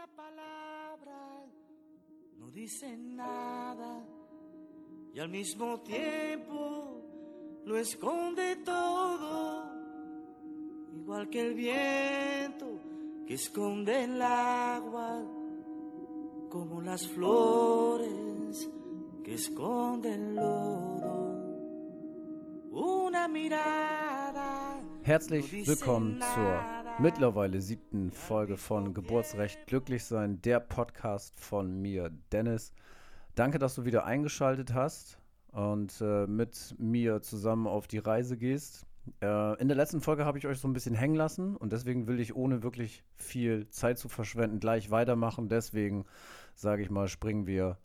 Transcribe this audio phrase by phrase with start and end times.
[0.00, 1.44] una palabra,
[2.38, 4.02] no dicen nada
[5.12, 7.02] y al mismo tiempo
[7.66, 9.70] lo esconde todo,
[10.94, 12.66] igual que el viento
[13.26, 15.22] que esconde el agua,
[16.48, 18.70] como las flores
[19.22, 21.30] que esconden lodo.
[22.72, 24.80] Una mirada.
[25.02, 32.74] Herzlich willkommen zur mittlerweile siebten Folge von Geburtsrecht glücklich sein, der Podcast von mir, Dennis.
[33.34, 35.18] Danke, dass du wieder eingeschaltet hast
[35.50, 38.84] und äh, mit mir zusammen auf die Reise gehst.
[39.22, 42.06] Äh, in der letzten Folge habe ich euch so ein bisschen hängen lassen und deswegen
[42.06, 45.48] will ich ohne wirklich viel Zeit zu verschwenden gleich weitermachen.
[45.48, 46.04] Deswegen
[46.54, 47.78] sage ich mal, springen wir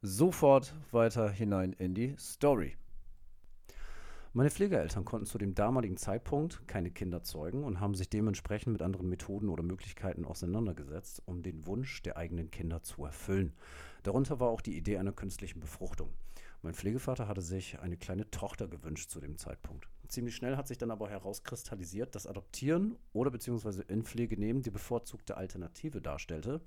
[0.00, 2.76] sofort weiter hinein in die Story.
[4.32, 8.80] Meine Pflegeeltern konnten zu dem damaligen Zeitpunkt keine Kinder zeugen und haben sich dementsprechend mit
[8.80, 13.52] anderen Methoden oder Möglichkeiten auseinandergesetzt, um den Wunsch der eigenen Kinder zu erfüllen.
[14.04, 16.10] Darunter war auch die Idee einer künstlichen Befruchtung.
[16.62, 19.88] Mein Pflegevater hatte sich eine kleine Tochter gewünscht zu dem Zeitpunkt.
[20.06, 24.70] Ziemlich schnell hat sich dann aber herauskristallisiert, dass Adoptieren oder beziehungsweise in Pflege nehmen die
[24.70, 26.60] bevorzugte Alternative darstellte.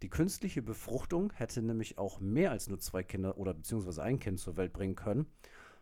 [0.00, 4.38] Die künstliche Befruchtung hätte nämlich auch mehr als nur zwei Kinder oder beziehungsweise ein Kind
[4.40, 5.26] zur Welt bringen können.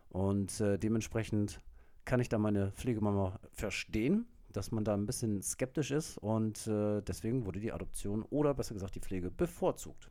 [0.09, 1.59] Und äh, dementsprechend
[2.05, 7.01] kann ich da meine Pflegemama verstehen, dass man da ein bisschen skeptisch ist und äh,
[7.01, 10.09] deswegen wurde die Adoption oder besser gesagt die Pflege bevorzugt.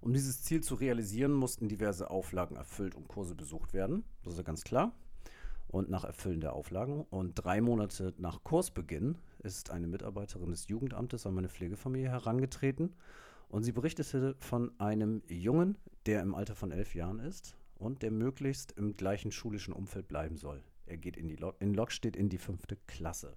[0.00, 4.04] Um dieses Ziel zu realisieren, mussten diverse Auflagen erfüllt und Kurse besucht werden.
[4.22, 4.92] Das ist ja ganz klar.
[5.66, 11.26] Und nach Erfüllen der Auflagen und drei Monate nach Kursbeginn ist eine Mitarbeiterin des Jugendamtes
[11.26, 12.94] an meine Pflegefamilie herangetreten
[13.48, 15.76] und sie berichtete von einem Jungen,
[16.06, 20.36] der im Alter von elf Jahren ist und der möglichst im gleichen schulischen Umfeld bleiben
[20.36, 20.62] soll.
[20.86, 23.36] Er geht in die Lok, in Lok steht in die fünfte Klasse.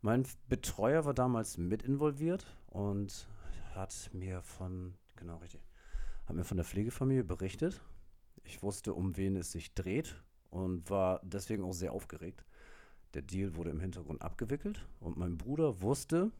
[0.00, 3.28] Mein Betreuer war damals mit involviert und
[3.74, 5.60] hat mir von, genau richtig,
[6.26, 7.80] hat mir von der Pflegefamilie berichtet.
[8.44, 12.44] Ich wusste, um wen es sich dreht und war deswegen auch sehr aufgeregt.
[13.14, 16.32] Der Deal wurde im Hintergrund abgewickelt und mein Bruder wusste,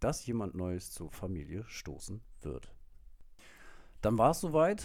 [0.00, 2.72] dass jemand Neues zur Familie stoßen wird.
[4.00, 4.84] Dann war es soweit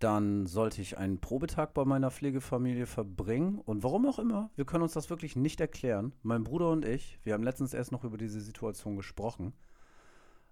[0.00, 3.58] dann sollte ich einen Probetag bei meiner Pflegefamilie verbringen.
[3.58, 6.14] Und warum auch immer, wir können uns das wirklich nicht erklären.
[6.22, 9.52] Mein Bruder und ich, wir haben letztens erst noch über diese Situation gesprochen.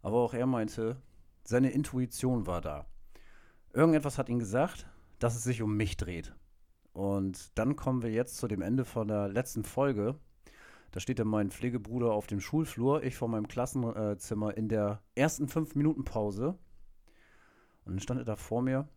[0.03, 1.01] Aber auch er meinte,
[1.45, 2.87] seine Intuition war da.
[3.73, 4.87] Irgendetwas hat ihm gesagt,
[5.19, 6.35] dass es sich um mich dreht.
[6.93, 10.17] Und dann kommen wir jetzt zu dem Ende von der letzten Folge.
[10.91, 15.49] Da steht dann mein Pflegebruder auf dem Schulflur, ich vor meinem Klassenzimmer in der ersten
[15.49, 16.59] fünf Minuten Pause.
[17.85, 18.89] Und dann stand er da vor mir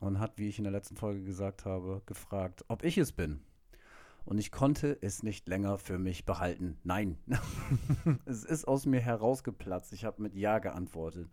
[0.00, 3.40] und hat, wie ich in der letzten Folge gesagt habe, gefragt, ob ich es bin.
[4.24, 6.76] Und ich konnte es nicht länger für mich behalten.
[6.84, 7.16] Nein.
[8.26, 9.92] es ist aus mir herausgeplatzt.
[9.94, 11.30] Ich habe mit Ja geantwortet.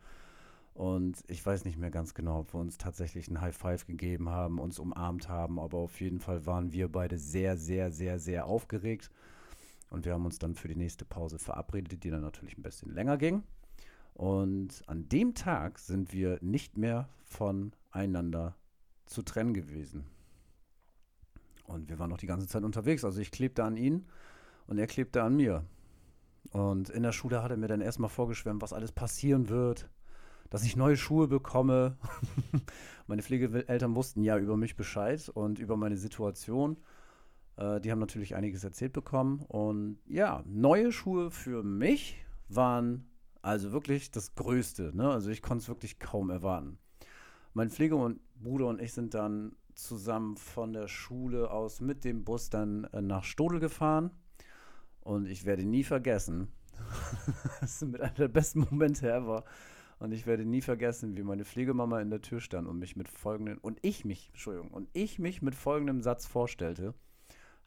[0.74, 4.30] Und ich weiß nicht mehr ganz genau, ob wir uns tatsächlich ein High Five gegeben
[4.30, 8.46] haben, uns umarmt haben, aber auf jeden Fall waren wir beide sehr, sehr, sehr, sehr
[8.46, 9.10] aufgeregt.
[9.90, 12.94] Und wir haben uns dann für die nächste Pause verabredet, die dann natürlich ein bisschen
[12.94, 13.44] länger ging.
[14.16, 18.56] Und an dem Tag sind wir nicht mehr voneinander
[19.06, 20.06] zu trennen gewesen.
[21.66, 23.04] Und wir waren noch die ganze Zeit unterwegs.
[23.04, 24.06] Also ich klebte an ihn
[24.68, 25.66] und er klebte an mir.
[26.52, 29.90] Und in der Schule hat er mir dann erstmal vorgeschwärmt, was alles passieren wird,
[30.50, 31.98] dass ich neue Schuhe bekomme.
[33.08, 36.78] meine Pflegeeltern wussten ja über mich Bescheid und über meine Situation.
[37.58, 39.42] Äh, die haben natürlich einiges erzählt bekommen.
[39.50, 43.10] Und ja, neue Schuhe für mich waren
[43.46, 44.92] also wirklich das Größte.
[44.96, 45.10] Ne?
[45.10, 46.80] Also ich konnte es wirklich kaum erwarten.
[47.54, 52.86] Mein Pflegebruder und ich sind dann zusammen von der Schule aus mit dem Bus dann
[52.86, 54.10] äh, nach Stodel gefahren.
[55.02, 56.52] Und ich werde nie vergessen,
[57.62, 59.46] das ist mit einer der besten Momente ever.
[60.00, 63.08] Und ich werde nie vergessen, wie meine Pflegemama in der Tür stand und mich mit
[63.08, 66.96] folgenden, und ich mich, Entschuldigung, und ich mich mit folgendem Satz vorstellte.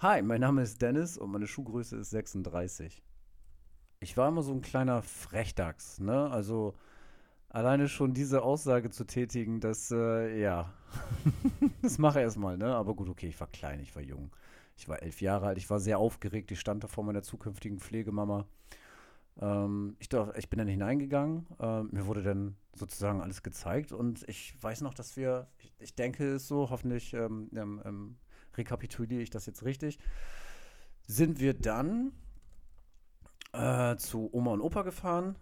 [0.01, 3.03] Hi, mein Name ist Dennis und meine Schuhgröße ist 36.
[4.01, 6.31] Ich war immer so ein kleiner Frechdachs, ne?
[6.31, 6.75] Also
[7.51, 10.75] Alleine schon diese Aussage zu tätigen, das, äh, ja,
[11.83, 12.75] das mache ich erstmal, ne?
[12.75, 14.31] Aber gut, okay, ich war klein, ich war jung.
[14.77, 17.81] Ich war elf Jahre alt, ich war sehr aufgeregt, ich stand da vor meiner zukünftigen
[17.81, 18.47] Pflegemama.
[19.41, 24.29] Ähm, ich, darf, ich bin dann hineingegangen, äh, mir wurde dann sozusagen alles gezeigt und
[24.29, 28.17] ich weiß noch, dass wir, ich, ich denke es so, hoffentlich ähm, ähm, ähm
[28.57, 29.99] rekapituliere ich das jetzt richtig,
[31.07, 32.13] sind wir dann
[33.59, 35.37] äh, zu Oma und Opa gefahren,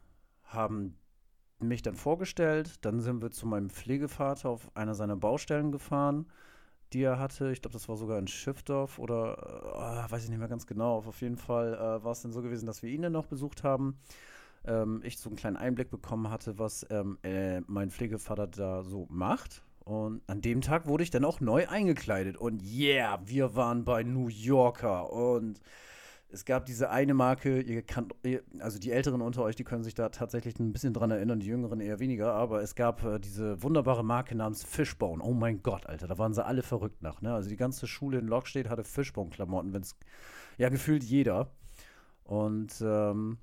[0.45, 0.97] haben
[1.59, 2.85] mich dann vorgestellt.
[2.85, 6.27] Dann sind wir zu meinem Pflegevater auf einer seiner Baustellen gefahren,
[6.93, 7.51] die er hatte.
[7.53, 10.99] Ich glaube, das war sogar in Schiffdorf oder äh, weiß ich nicht mehr ganz genau.
[10.99, 13.65] Auf jeden Fall äh, war es dann so gewesen, dass wir ihn dann noch besucht
[13.65, 13.99] haben.
[14.67, 19.07] ähm, ich so einen kleinen Einblick bekommen hatte, was ähm, äh, mein Pflegevater da so
[19.11, 19.63] macht.
[19.85, 22.37] Und an dem Tag wurde ich dann auch neu eingekleidet.
[22.37, 25.13] Und yeah, wir waren bei New Yorker.
[25.13, 25.61] Und
[26.29, 28.09] es gab diese eine Marke, ihr kann,
[28.59, 31.47] also die Älteren unter euch, die können sich da tatsächlich ein bisschen dran erinnern, die
[31.47, 35.23] Jüngeren eher weniger, aber es gab äh, diese wunderbare Marke namens Fishbone.
[35.23, 37.23] Oh mein Gott, Alter, da waren sie alle verrückt nach.
[37.23, 37.33] Ne?
[37.33, 39.97] Also die ganze Schule in Lockstedt hatte Fishbone-Klamotten, wenn es
[40.59, 41.53] ja gefühlt jeder.
[42.25, 43.39] Und ähm,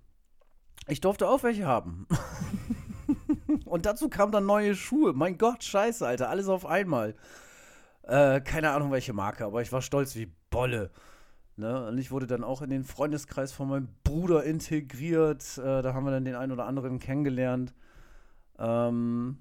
[0.88, 2.06] ich durfte auch welche haben.
[3.66, 5.14] Und dazu kamen dann neue Schuhe.
[5.14, 7.16] Mein Gott, scheiße, Alter, alles auf einmal.
[8.04, 10.92] Äh, keine Ahnung, welche Marke, aber ich war stolz wie Bolle.
[11.56, 11.88] Ne?
[11.88, 15.58] Und ich wurde dann auch in den Freundeskreis von meinem Bruder integriert.
[15.58, 17.74] Äh, da haben wir dann den einen oder anderen kennengelernt.
[18.58, 19.38] Ähm,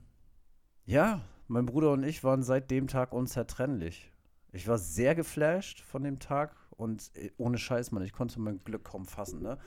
[0.84, 4.10] ja, mein Bruder und ich waren seit dem Tag unzertrennlich.
[4.52, 8.62] Ich war sehr geflasht von dem Tag und äh, ohne Scheiß, Mann, ich konnte mein
[8.64, 9.42] Glück kaum fassen.
[9.42, 9.58] Ne?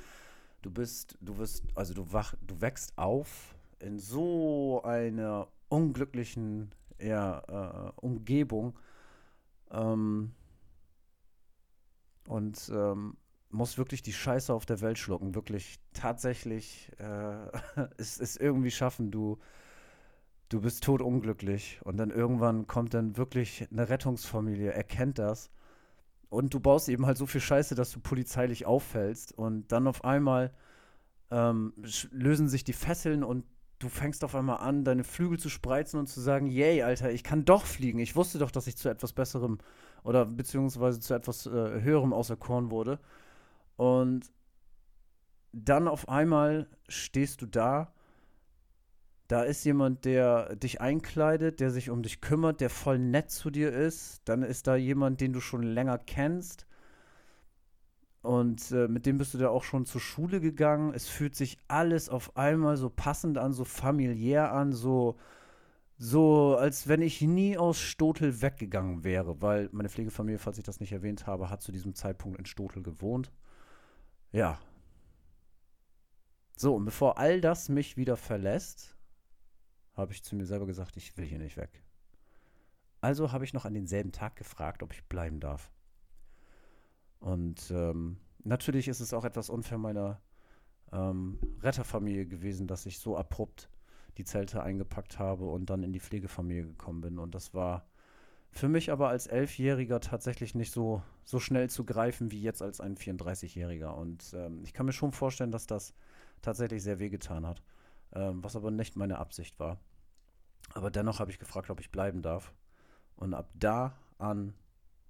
[0.61, 7.39] Du bist, du wirst, also du wach, du wächst auf in so einer unglücklichen ja,
[7.47, 8.77] äh, Umgebung
[9.71, 10.33] ähm,
[12.27, 13.17] und ähm,
[13.49, 17.47] muss wirklich die Scheiße auf der Welt schlucken, wirklich tatsächlich äh,
[17.97, 19.37] es, es irgendwie schaffen, du,
[20.49, 25.49] du bist totunglücklich und dann irgendwann kommt dann wirklich eine Rettungsfamilie, erkennt das.
[26.29, 29.31] Und du baust eben halt so viel Scheiße, dass du polizeilich auffällst.
[29.31, 30.51] Und dann auf einmal
[31.31, 31.73] ähm,
[32.11, 33.45] lösen sich die Fesseln und
[33.79, 37.23] du fängst auf einmal an, deine Flügel zu spreizen und zu sagen, yay, Alter, ich
[37.23, 37.99] kann doch fliegen.
[37.99, 39.59] Ich wusste doch, dass ich zu etwas Besserem
[40.03, 42.99] oder beziehungsweise zu etwas äh, Höherem auserkoren wurde.
[43.75, 44.31] Und
[45.51, 47.93] dann auf einmal stehst du da
[49.27, 53.49] da ist jemand, der dich einkleidet, der sich um dich kümmert, der voll nett zu
[53.49, 54.21] dir ist.
[54.25, 56.67] Dann ist da jemand, den du schon länger kennst.
[58.25, 60.93] Und äh, mit dem bist du da auch schon zur Schule gegangen.
[60.93, 65.15] Es fühlt sich alles auf einmal so passend an, so familiär an, so,
[65.97, 70.79] so als wenn ich nie aus Stotel weggegangen wäre, weil meine Pflegefamilie, falls ich das
[70.79, 73.31] nicht erwähnt habe, hat zu diesem Zeitpunkt in Stotel gewohnt.
[74.31, 74.59] Ja.
[76.57, 78.95] So, und bevor all das mich wieder verlässt,
[79.93, 81.83] habe ich zu mir selber gesagt, ich will hier nicht weg.
[83.01, 85.71] Also habe ich noch an denselben Tag gefragt, ob ich bleiben darf.
[87.25, 90.21] Und ähm, natürlich ist es auch etwas unfair meiner
[90.91, 93.69] ähm, Retterfamilie gewesen, dass ich so abrupt
[94.17, 97.19] die Zelte eingepackt habe und dann in die Pflegefamilie gekommen bin.
[97.19, 97.85] Und das war
[98.51, 102.79] für mich aber als Elfjähriger tatsächlich nicht so, so schnell zu greifen wie jetzt als
[102.79, 103.89] ein 34-Jähriger.
[103.89, 105.93] Und ähm, ich kann mir schon vorstellen, dass das
[106.41, 107.61] tatsächlich sehr wehgetan hat
[108.15, 109.77] ähm, was aber nicht meine Absicht war.
[110.73, 112.53] Aber dennoch habe ich gefragt, ob ich bleiben darf.
[113.15, 114.53] Und ab da an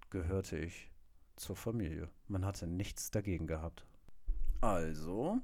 [0.10, 0.92] gehörte ich
[1.36, 2.10] zur Familie.
[2.28, 3.86] Man hatte nichts dagegen gehabt.
[4.62, 5.40] Also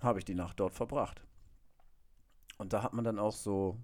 [0.00, 1.22] habe ich die Nacht dort verbracht.
[2.58, 3.78] Und da hat man dann auch so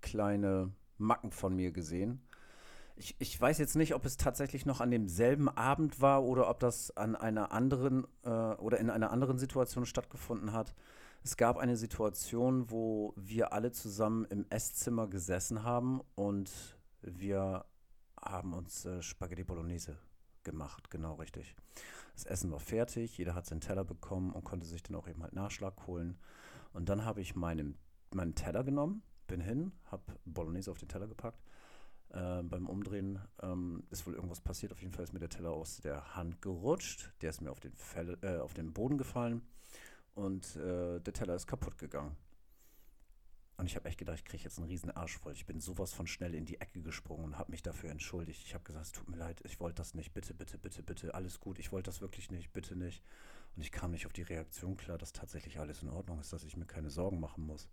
[0.00, 2.22] kleine Macken von mir gesehen.
[2.94, 6.60] Ich, ich weiß jetzt nicht, ob es tatsächlich noch an demselben Abend war oder ob
[6.60, 10.74] das an einer anderen äh, oder in einer anderen Situation stattgefunden hat.
[11.24, 16.50] Es gab eine Situation, wo wir alle zusammen im Esszimmer gesessen haben und
[17.00, 17.64] wir
[18.24, 19.98] haben uns äh, Spaghetti Bolognese
[20.44, 21.54] gemacht, genau richtig.
[22.14, 25.22] Das Essen war fertig, jeder hat seinen Teller bekommen und konnte sich dann auch eben
[25.22, 26.18] halt Nachschlag holen.
[26.72, 27.78] Und dann habe ich meinen,
[28.10, 31.42] meinen Teller genommen, bin hin, habe Bolognese auf den Teller gepackt.
[32.10, 34.72] Äh, beim Umdrehen ähm, ist wohl irgendwas passiert.
[34.72, 37.12] Auf jeden Fall ist mir der Teller aus der Hand gerutscht.
[37.22, 39.42] Der ist mir auf den, Fell, äh, auf den Boden gefallen
[40.14, 42.16] und äh, der Teller ist kaputt gegangen.
[43.62, 45.34] Und ich habe echt gedacht, ich kriege jetzt einen riesen Arsch voll.
[45.34, 48.42] Ich bin sowas von schnell in die Ecke gesprungen und habe mich dafür entschuldigt.
[48.44, 50.12] Ich habe gesagt, es tut mir leid, ich wollte das nicht.
[50.12, 51.60] Bitte, bitte, bitte, bitte, alles gut.
[51.60, 53.04] Ich wollte das wirklich nicht, bitte nicht.
[53.54, 56.42] Und ich kam nicht auf die Reaktion klar, dass tatsächlich alles in Ordnung ist, dass
[56.42, 57.68] ich mir keine Sorgen machen muss.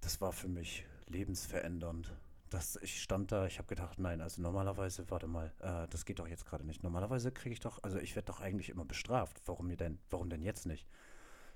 [0.00, 2.12] Das war für mich lebensverändernd.
[2.48, 6.18] Das, ich stand da, ich habe gedacht, nein, also normalerweise, warte mal, äh, das geht
[6.18, 6.82] doch jetzt gerade nicht.
[6.82, 9.40] Normalerweise kriege ich doch, also ich werde doch eigentlich immer bestraft.
[9.46, 10.88] Warum mir denn, warum denn jetzt nicht?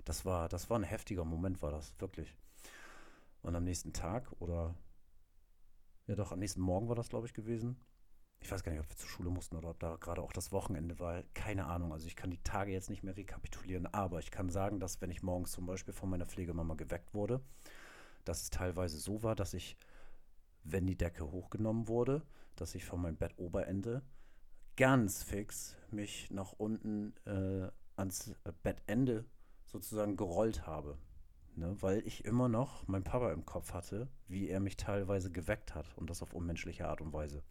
[0.05, 2.37] das war, das war ein heftiger Moment, war das, wirklich.
[3.45, 4.75] Und am nächsten Tag oder
[6.07, 7.77] ja doch, am nächsten Morgen war das, glaube ich, gewesen.
[8.41, 10.51] Ich weiß gar nicht, ob wir zur Schule mussten oder ob da gerade auch das
[10.51, 11.23] Wochenende war.
[11.35, 11.93] Keine Ahnung.
[11.93, 15.11] Also ich kann die Tage jetzt nicht mehr rekapitulieren, aber ich kann sagen, dass wenn
[15.11, 17.43] ich morgens zum Beispiel von meiner Pflegemama geweckt wurde,
[18.25, 19.77] dass es teilweise so war, dass ich,
[20.63, 22.23] wenn die Decke hochgenommen wurde,
[22.57, 24.03] dass ich von meinem Bettoberende
[24.77, 29.27] ganz fix mich nach unten äh, ans Bettende
[29.67, 30.97] sozusagen gerollt habe.
[31.57, 35.77] Ne, weil ich immer noch meinen Papa im Kopf hatte, wie er mich teilweise geweckt
[35.77, 37.45] hat und das auf unmenschliche Art und Weise.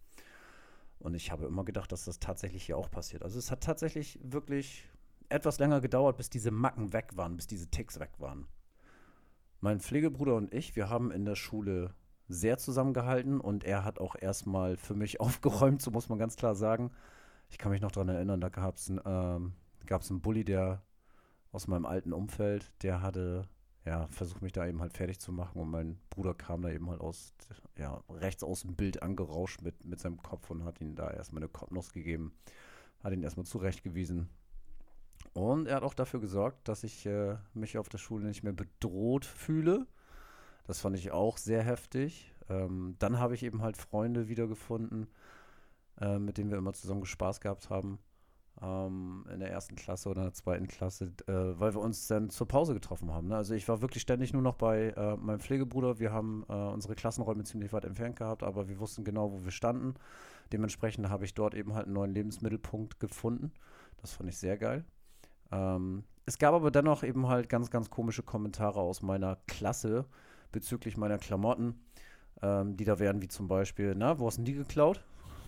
[0.98, 3.22] Und ich habe immer gedacht, dass das tatsächlich hier auch passiert.
[3.22, 4.86] Also es hat tatsächlich wirklich
[5.30, 8.46] etwas länger gedauert, bis diese Macken weg waren, bis diese Ticks weg waren.
[9.60, 11.94] Mein Pflegebruder und ich, wir haben in der Schule
[12.28, 16.54] sehr zusammengehalten und er hat auch erstmal für mich aufgeräumt, so muss man ganz klar
[16.54, 16.90] sagen.
[17.48, 19.54] Ich kann mich noch daran erinnern, da gab es einen, ähm,
[19.90, 20.82] einen Bully, der
[21.52, 23.48] aus meinem alten Umfeld, der hatte
[23.84, 26.88] ja, versucht mich da eben halt fertig zu machen und mein Bruder kam da eben
[26.88, 27.34] halt aus,
[27.76, 31.42] ja, rechts aus dem Bild angerauscht mit, mit seinem Kopf und hat ihm da erstmal
[31.42, 32.32] eine Kopfnuss gegeben,
[33.02, 34.28] hat ihn erstmal zurechtgewiesen.
[35.34, 38.52] Und er hat auch dafür gesorgt, dass ich äh, mich auf der Schule nicht mehr
[38.52, 39.86] bedroht fühle.
[40.66, 42.32] Das fand ich auch sehr heftig.
[42.48, 45.08] Ähm, dann habe ich eben halt Freunde wiedergefunden,
[46.00, 47.98] äh, mit denen wir immer zusammen Spaß gehabt haben
[48.64, 52.30] ähm, in der ersten Klasse oder in der zweiten Klasse, äh, weil wir uns dann
[52.30, 53.28] zur Pause getroffen haben.
[53.28, 53.36] Ne?
[53.36, 55.98] Also ich war wirklich ständig nur noch bei äh, meinem Pflegebruder.
[55.98, 59.50] Wir haben äh, unsere Klassenräume ziemlich weit entfernt gehabt, aber wir wussten genau, wo wir
[59.50, 59.94] standen.
[60.52, 63.52] Dementsprechend habe ich dort eben halt einen neuen Lebensmittelpunkt gefunden.
[64.00, 64.84] Das fand ich sehr geil.
[65.52, 70.06] Ähm, es gab aber dennoch eben halt ganz, ganz komische Kommentare aus meiner Klasse
[70.52, 71.80] bezüglich meiner Klamotten,
[72.40, 75.04] ähm, die da wären, wie zum Beispiel, na, wo hast du die geklaut?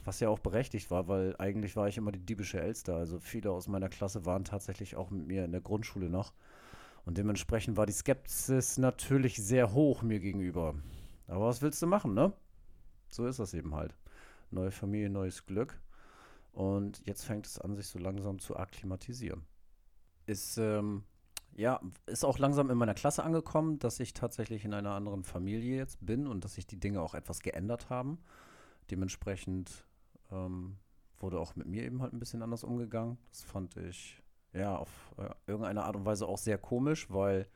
[0.07, 2.95] Was ja auch berechtigt war, weil eigentlich war ich immer die diebische Elster.
[2.95, 6.33] Also viele aus meiner Klasse waren tatsächlich auch mit mir in der Grundschule noch.
[7.05, 10.77] Und dementsprechend war die Skepsis natürlich sehr hoch mir gegenüber.
[11.27, 12.33] Aber was willst du machen, ne?
[13.09, 13.97] So ist das eben halt.
[14.53, 15.77] Neue Familie, neues Glück.
[16.53, 19.45] Und jetzt fängt es an, sich so langsam zu akklimatisieren.
[20.27, 21.03] Ist, ähm,
[21.57, 25.77] ja, ist auch langsam in meiner Klasse angekommen, dass ich tatsächlich in einer anderen Familie
[25.77, 28.19] jetzt bin und dass sich die Dinge auch etwas geändert haben.
[28.91, 29.85] Dementsprechend
[30.31, 30.77] ähm,
[31.19, 33.19] wurde auch mit mir eben halt ein bisschen anders umgegangen.
[33.31, 37.47] Das fand ich ja auf äh, irgendeine Art und Weise auch sehr komisch, weil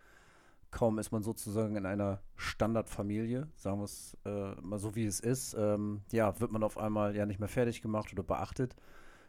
[0.71, 5.21] kaum ist man sozusagen in einer Standardfamilie, sagen wir es äh, mal so wie es
[5.21, 8.77] ist, ähm, ja, wird man auf einmal ja nicht mehr fertig gemacht oder beachtet.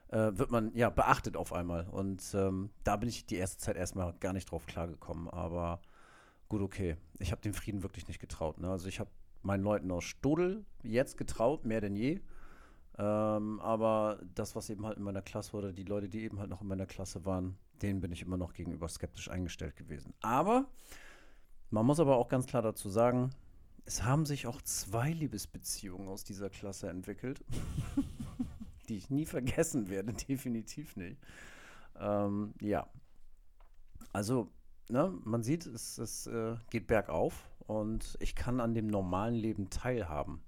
[0.09, 1.87] Äh, wird man ja beachtet auf einmal.
[1.87, 5.29] Und ähm, da bin ich die erste Zeit erstmal gar nicht drauf klargekommen.
[5.29, 5.81] Aber
[6.49, 6.97] gut, okay.
[7.19, 8.59] Ich habe dem Frieden wirklich nicht getraut.
[8.59, 8.69] Ne?
[8.69, 9.09] Also ich habe
[9.41, 12.19] meinen Leuten aus Stodel jetzt getraut, mehr denn je.
[12.97, 16.49] Ähm, aber das, was eben halt in meiner Klasse oder die Leute, die eben halt
[16.49, 20.13] noch in meiner Klasse waren, denen bin ich immer noch gegenüber skeptisch eingestellt gewesen.
[20.21, 20.67] Aber
[21.69, 23.31] man muss aber auch ganz klar dazu sagen,
[23.85, 27.43] es haben sich auch zwei Liebesbeziehungen aus dieser Klasse entwickelt,
[28.89, 31.17] die ich nie vergessen werde, definitiv nicht.
[31.99, 32.87] Ähm, ja.
[34.13, 34.51] Also,
[34.89, 39.69] ne, man sieht, es, es äh, geht bergauf und ich kann an dem normalen Leben
[39.69, 40.41] teilhaben.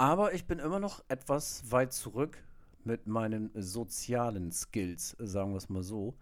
[0.00, 2.42] Aber ich bin immer noch etwas weit zurück
[2.84, 6.14] mit meinen sozialen Skills, sagen wir es mal so,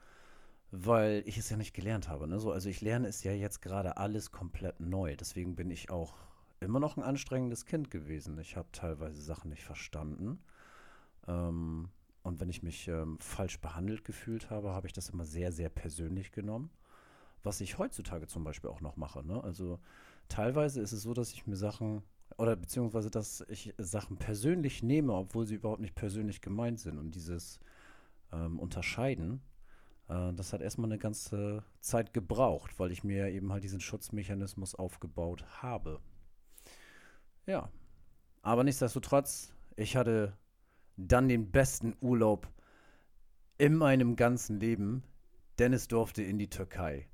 [0.72, 2.26] weil ich es ja nicht gelernt habe.
[2.26, 2.40] Ne?
[2.40, 5.14] So, also ich lerne es ja jetzt gerade alles komplett neu.
[5.14, 6.16] Deswegen bin ich auch
[6.58, 8.36] immer noch ein anstrengendes Kind gewesen.
[8.40, 10.40] Ich habe teilweise Sachen nicht verstanden.
[11.28, 11.90] Ähm,
[12.24, 15.68] und wenn ich mich ähm, falsch behandelt gefühlt habe, habe ich das immer sehr, sehr
[15.68, 16.72] persönlich genommen.
[17.44, 19.24] Was ich heutzutage zum Beispiel auch noch mache.
[19.24, 19.40] Ne?
[19.44, 19.78] Also
[20.28, 22.02] teilweise ist es so, dass ich mir Sachen
[22.36, 26.98] oder beziehungsweise, dass ich Sachen persönlich nehme, obwohl sie überhaupt nicht persönlich gemeint sind.
[26.98, 27.58] Und dieses
[28.32, 29.40] ähm, Unterscheiden,
[30.08, 34.74] äh, das hat erstmal eine ganze Zeit gebraucht, weil ich mir eben halt diesen Schutzmechanismus
[34.74, 36.00] aufgebaut habe.
[37.46, 37.70] Ja.
[38.42, 40.36] Aber nichtsdestotrotz, ich hatte
[40.96, 42.48] dann den besten Urlaub
[43.56, 45.02] in meinem ganzen Leben.
[45.58, 47.08] Dennis durfte in die Türkei.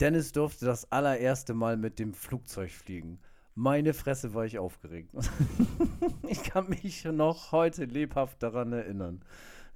[0.00, 3.20] Dennis durfte das allererste Mal mit dem Flugzeug fliegen.
[3.54, 5.10] Meine Fresse war ich aufgeregt.
[6.28, 9.20] ich kann mich noch heute lebhaft daran erinnern.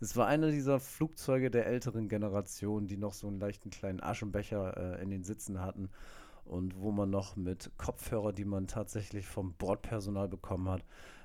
[0.00, 4.98] Es war einer dieser Flugzeuge der älteren Generation, die noch so einen leichten kleinen Aschenbecher
[4.98, 5.90] äh, in den Sitzen hatten
[6.46, 10.84] und wo man noch mit Kopfhörer, die man tatsächlich vom Bordpersonal bekommen hat,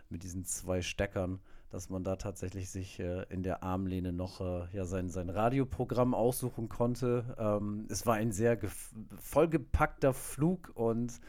[0.10, 1.40] mit diesen zwei Steckern,
[1.70, 6.14] dass man da tatsächlich sich äh, in der Armlehne noch äh, ja, sein, sein Radioprogramm
[6.14, 7.36] aussuchen konnte.
[7.38, 8.58] Ähm, es war ein sehr
[9.22, 11.22] vollgepackter Flug und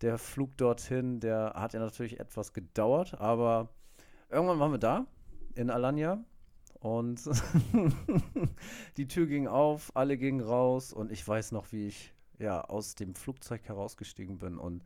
[0.00, 3.68] der Flug dorthin, der hat ja natürlich etwas gedauert, aber
[4.28, 5.06] irgendwann waren wir da
[5.54, 6.24] in Alanya
[6.80, 7.20] und
[8.96, 12.94] die Tür ging auf, alle gingen raus und ich weiß noch, wie ich ja aus
[12.94, 14.82] dem Flugzeug herausgestiegen bin und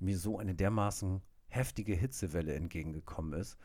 [0.00, 3.58] mir so eine dermaßen heftige Hitzewelle entgegengekommen ist.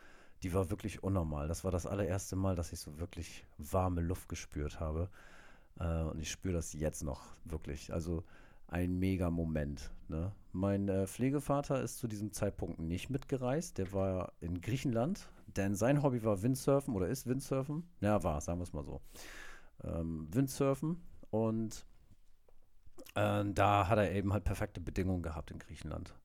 [0.44, 1.48] Die war wirklich unnormal.
[1.48, 5.10] Das war das allererste Mal, dass ich so wirklich warme Luft gespürt habe.
[5.80, 7.92] Äh, und ich spüre das jetzt noch wirklich.
[7.92, 8.24] Also
[8.68, 9.92] ein mega Moment.
[10.08, 10.32] Ne?
[10.52, 13.78] Mein äh, Pflegevater ist zu diesem Zeitpunkt nicht mitgereist.
[13.78, 17.88] Der war in Griechenland, denn sein Hobby war Windsurfen oder ist Windsurfen.
[18.02, 19.02] Ja, war, sagen wir es mal so.
[19.84, 21.86] Ähm, Windsurfen und
[23.16, 26.16] äh, da hat er eben halt perfekte Bedingungen gehabt in Griechenland.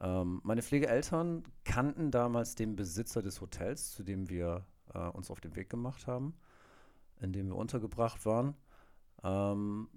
[0.00, 4.64] Ähm, meine Pflegeeltern kannten damals den Besitzer des Hotels, zu dem wir
[4.94, 6.34] äh, uns auf den Weg gemacht haben,
[7.20, 8.54] in dem wir untergebracht waren.
[9.24, 9.88] ähm,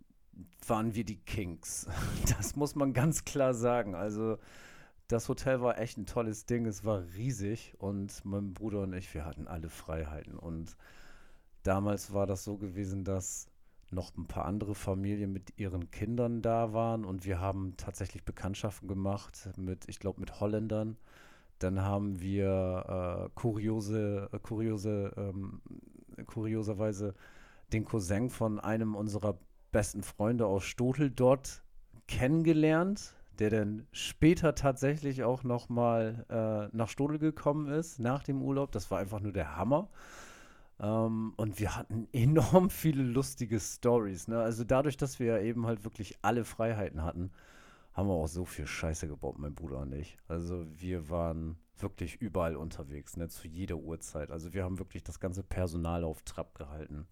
[0.68, 1.88] waren wir die Kings.
[2.38, 3.96] Das muss man ganz klar sagen.
[3.96, 4.38] Also
[5.08, 6.66] das Hotel war echt ein tolles Ding.
[6.66, 10.38] Es war riesig und mein Bruder und ich, wir hatten alle Freiheiten.
[10.38, 10.78] Und
[11.64, 13.48] damals war das so gewesen, dass
[13.92, 18.88] noch ein paar andere Familien mit ihren Kindern da waren und wir haben tatsächlich Bekanntschaften
[18.88, 20.98] gemacht mit, ich glaube, mit Holländern.
[21.60, 25.62] Dann haben wir äh, kuriose, äh, kuriose, ähm,
[26.26, 27.14] kurioserweise
[27.72, 29.38] den Cousin von einem unserer
[29.74, 31.64] besten Freunde aus Stotel dort
[32.08, 38.42] kennengelernt, der dann später tatsächlich auch noch mal äh, nach Stotel gekommen ist nach dem
[38.42, 38.72] Urlaub.
[38.72, 39.90] Das war einfach nur der Hammer.
[40.80, 44.30] Ähm, und wir hatten enorm viele lustige Stories.
[44.30, 44.40] Ne?
[44.40, 47.32] Also dadurch, dass wir ja eben halt wirklich alle Freiheiten hatten,
[47.94, 50.18] haben wir auch so viel Scheiße gebaut, mein Bruder und ich.
[50.28, 53.28] Also wir waren wirklich überall unterwegs, ne?
[53.28, 54.32] zu jeder Uhrzeit.
[54.32, 57.08] Also wir haben wirklich das ganze Personal auf Trab gehalten.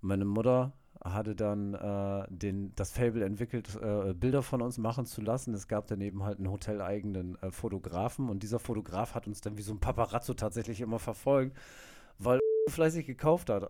[0.00, 0.72] Meine Mutter
[1.04, 5.54] hatte dann äh, den, das Fable entwickelt, äh, Bilder von uns machen zu lassen.
[5.54, 9.62] Es gab daneben halt einen hoteleigenen äh, Fotografen und dieser Fotograf hat uns dann wie
[9.62, 11.56] so ein Paparazzo tatsächlich immer verfolgt,
[12.18, 12.40] weil
[12.70, 13.68] fleißig gekauft hat.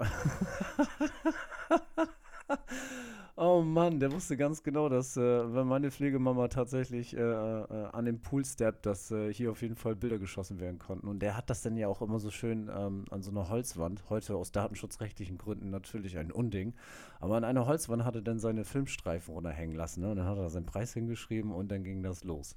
[3.72, 8.20] Mann, der wusste ganz genau, dass äh, wenn meine Pflegemama tatsächlich äh, äh, an den
[8.20, 11.08] Pool steppt, dass äh, hier auf jeden Fall Bilder geschossen werden konnten.
[11.08, 14.04] Und der hat das dann ja auch immer so schön ähm, an so einer Holzwand,
[14.10, 16.74] heute aus datenschutzrechtlichen Gründen natürlich ein Unding,
[17.20, 20.02] aber an einer Holzwand hat er dann seine Filmstreifen runterhängen lassen.
[20.02, 20.10] Ne?
[20.10, 22.56] Und dann hat er seinen Preis hingeschrieben und dann ging das los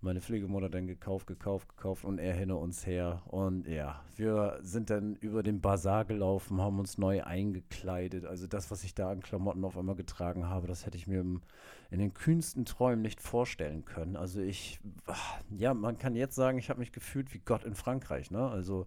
[0.00, 3.22] meine Pflegemutter dann gekauft, gekauft, gekauft und er hinter uns her.
[3.26, 8.26] Und ja, wir sind dann über den Bazar gelaufen, haben uns neu eingekleidet.
[8.26, 11.20] Also das, was ich da an Klamotten auf einmal getragen habe, das hätte ich mir
[11.20, 11.40] im,
[11.90, 14.16] in den kühnsten Träumen nicht vorstellen können.
[14.16, 14.80] Also ich,
[15.56, 18.30] ja, man kann jetzt sagen, ich habe mich gefühlt wie Gott in Frankreich.
[18.30, 18.46] Ne?
[18.46, 18.86] Also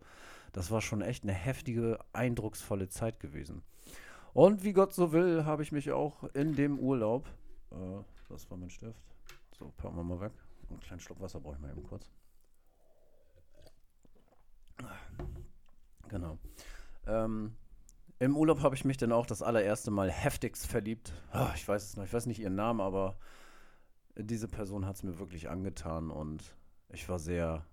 [0.53, 3.63] das war schon echt eine heftige, eindrucksvolle Zeit gewesen.
[4.33, 7.27] Und wie Gott so will, habe ich mich auch in dem Urlaub,
[7.71, 7.75] äh,
[8.29, 9.01] das war mein Stift,
[9.57, 10.31] so packen wir mal weg
[10.69, 12.09] einen kleinen Schluck Wasser brauche ich mal eben kurz.
[16.07, 16.39] Genau.
[17.05, 17.55] Ähm,
[18.19, 21.13] Im Urlaub habe ich mich dann auch das allererste Mal heftigst verliebt.
[21.33, 23.17] Oh, ich weiß es noch, ich weiß nicht ihren Namen, aber
[24.15, 26.55] diese Person hat es mir wirklich angetan und
[26.89, 27.65] ich war sehr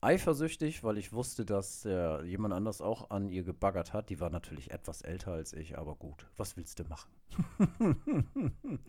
[0.00, 4.08] eifersüchtig, weil ich wusste, dass äh, jemand anders auch an ihr gebaggert hat.
[4.10, 7.10] Die war natürlich etwas älter als ich, aber gut, was willst du machen?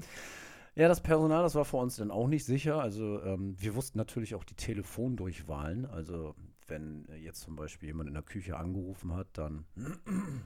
[0.77, 2.79] Ja, das Personal, das war für uns dann auch nicht sicher.
[2.79, 5.87] Also ähm, wir wussten natürlich auch die Telefondurchwahlen.
[5.87, 6.35] Also
[6.67, 9.65] wenn jetzt zum Beispiel jemand in der Küche angerufen hat, dann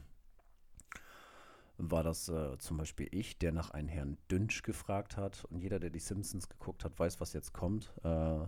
[1.78, 5.44] war das äh, zum Beispiel ich, der nach einem Herrn Dünsch gefragt hat.
[5.50, 7.92] Und jeder, der die Simpsons geguckt hat, weiß, was jetzt kommt.
[8.02, 8.46] Äh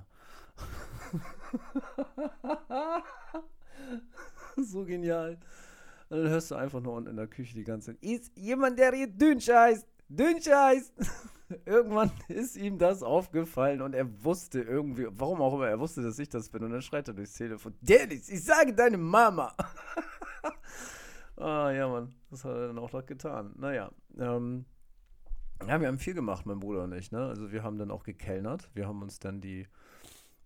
[4.56, 5.38] so genial.
[6.08, 8.80] Und dann hörst du einfach nur unten in der Küche die ganze Zeit, ist jemand,
[8.80, 9.93] der hier Dünsch heißt?
[10.16, 10.94] Dünsch heißt.
[11.66, 16.18] Irgendwann ist ihm das aufgefallen und er wusste irgendwie, warum auch immer, er wusste, dass
[16.18, 16.64] ich das bin.
[16.64, 19.54] Und dann schreit er durchs Telefon: Dennis, ich sage deine Mama.
[21.38, 23.54] ah, ja, Mann, das hat er dann auch noch getan.
[23.58, 24.66] Naja, ähm,
[25.68, 27.12] ja, wir haben viel gemacht, mein Bruder und ich.
[27.12, 27.20] Ne?
[27.20, 28.70] Also, wir haben dann auch gekellnert.
[28.74, 29.68] Wir haben uns dann die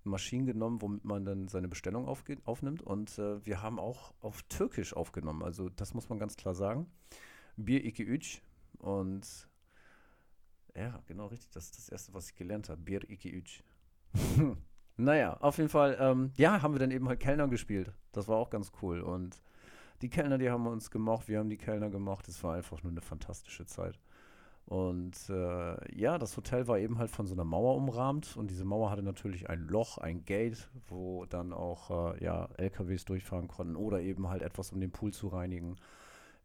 [0.03, 2.81] Maschinen genommen, womit man dann seine Bestellung aufnimmt.
[2.83, 5.43] Und äh, wir haben auch auf Türkisch aufgenommen.
[5.43, 6.87] Also, das muss man ganz klar sagen.
[7.55, 8.41] Bir iki üç.
[8.79, 9.46] Und
[10.77, 11.49] ja, genau richtig.
[11.51, 12.81] Das ist das Erste, was ich gelernt habe.
[12.81, 13.63] Bir iki üç.
[14.97, 17.91] naja, auf jeden Fall, ähm, ja, haben wir dann eben halt Kellner gespielt.
[18.11, 19.01] Das war auch ganz cool.
[19.01, 19.41] Und
[20.01, 22.27] die Kellner, die haben uns gemocht, wir haben die Kellner gemacht.
[22.27, 23.99] Es war einfach nur eine fantastische Zeit.
[24.67, 28.65] Und äh, ja, das Hotel war eben halt von so einer Mauer umrahmt und diese
[28.65, 33.77] Mauer hatte natürlich ein Loch, ein Gate, wo dann auch äh, ja, LKWs durchfahren konnten
[33.77, 35.77] oder eben halt etwas, um den Pool zu reinigen.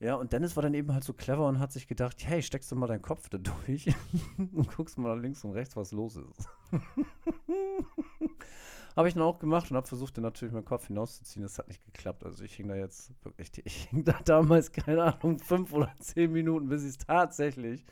[0.03, 2.73] Ja, und Dennis war dann eben halt so clever und hat sich gedacht, hey, steckst
[2.73, 3.87] du mal deinen Kopf da durch
[4.37, 6.49] und guckst mal links und rechts, was los ist.
[8.97, 11.45] habe ich dann auch gemacht und habe versucht, dann natürlich meinen Kopf hinauszuziehen.
[11.45, 12.25] Das hat nicht geklappt.
[12.25, 16.33] Also ich hing da jetzt wirklich, ich hing da damals, keine Ahnung, fünf oder zehn
[16.33, 17.87] Minuten, bis ich es tatsächlich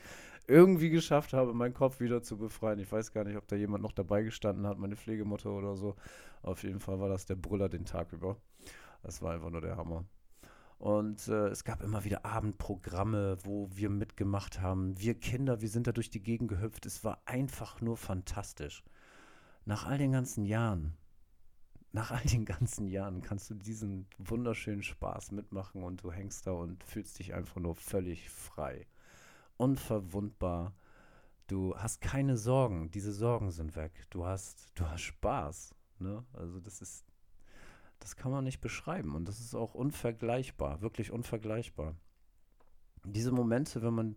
[0.47, 2.79] irgendwie geschafft habe, meinen Kopf wieder zu befreien.
[2.79, 5.95] Ich weiß gar nicht, ob da jemand noch dabei gestanden hat, meine Pflegemutter oder so.
[6.41, 8.35] Auf jeden Fall war das der Brüller den Tag über.
[9.01, 10.03] Das war einfach nur der Hammer.
[10.81, 14.99] Und äh, es gab immer wieder Abendprogramme, wo wir mitgemacht haben.
[14.99, 16.87] Wir Kinder, wir sind da durch die Gegend gehüpft.
[16.87, 18.83] Es war einfach nur fantastisch.
[19.63, 20.97] Nach all den ganzen Jahren,
[21.91, 26.53] nach all den ganzen Jahren kannst du diesen wunderschönen Spaß mitmachen und du hängst da
[26.53, 28.87] und fühlst dich einfach nur völlig frei.
[29.57, 30.73] Unverwundbar.
[31.45, 32.89] Du hast keine Sorgen.
[32.89, 34.07] Diese Sorgen sind weg.
[34.09, 35.75] Du hast, du hast Spaß.
[35.99, 36.25] Ne?
[36.33, 37.05] Also das ist
[38.01, 41.95] das kann man nicht beschreiben und das ist auch unvergleichbar, wirklich unvergleichbar.
[43.03, 44.15] diese Momente, wenn man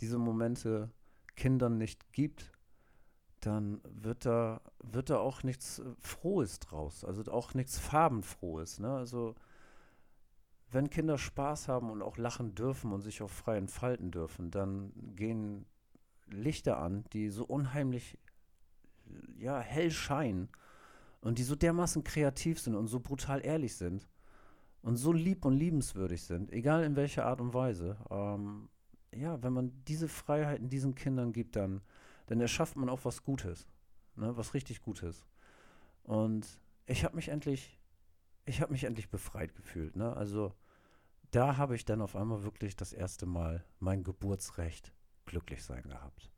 [0.00, 0.90] diese Momente
[1.34, 2.52] Kindern nicht gibt,
[3.40, 8.78] dann wird da, wird da auch nichts äh, Frohes draus, also auch nichts Farbenfrohes.
[8.80, 8.92] Ne?
[8.92, 9.34] Also
[10.70, 14.92] wenn Kinder Spaß haben und auch lachen dürfen und sich auch frei entfalten dürfen, dann
[15.14, 15.66] gehen
[16.26, 18.18] Lichter an, die so unheimlich
[19.38, 20.48] ja, hell scheinen
[21.26, 24.08] und die so dermaßen kreativ sind und so brutal ehrlich sind
[24.82, 27.96] und so lieb und liebenswürdig sind, egal in welcher Art und Weise.
[28.10, 28.68] Ähm,
[29.12, 31.80] ja, wenn man diese Freiheiten diesen Kindern gibt, dann,
[32.26, 33.66] dann erschafft man auch was Gutes,
[34.14, 35.26] ne, was richtig Gutes.
[36.04, 37.76] Und ich habe mich endlich,
[38.44, 39.96] ich habe mich endlich befreit gefühlt.
[39.96, 40.16] Ne?
[40.16, 40.54] Also
[41.32, 44.92] da habe ich dann auf einmal wirklich das erste Mal mein Geburtsrecht
[45.24, 46.30] glücklich sein gehabt.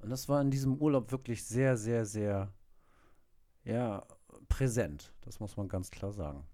[0.00, 2.52] Und das war in diesem Urlaub wirklich sehr, sehr, sehr,
[3.64, 4.06] ja,
[4.48, 5.12] präsent.
[5.22, 6.44] Das muss man ganz klar sagen.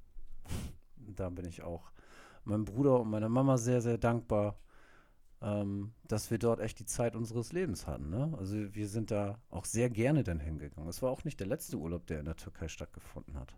[0.96, 1.90] da bin ich auch
[2.44, 4.58] meinem Bruder und meiner Mama sehr, sehr dankbar,
[5.40, 8.10] ähm, dass wir dort echt die Zeit unseres Lebens hatten.
[8.10, 8.34] Ne?
[8.38, 10.88] Also wir sind da auch sehr gerne dann hingegangen.
[10.88, 13.56] Es war auch nicht der letzte Urlaub, der in der Türkei stattgefunden hat.